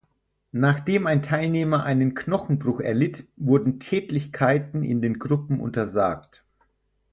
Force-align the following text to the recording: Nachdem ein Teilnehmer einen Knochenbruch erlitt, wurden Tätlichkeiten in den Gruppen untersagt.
Nachdem 0.55 1.05
ein 1.05 1.21
Teilnehmer 1.21 1.83
einen 1.83 2.15
Knochenbruch 2.15 2.79
erlitt, 2.79 3.27
wurden 3.37 3.79
Tätlichkeiten 3.79 4.83
in 4.83 4.99
den 4.99 5.19
Gruppen 5.19 5.59
untersagt. 5.59 6.43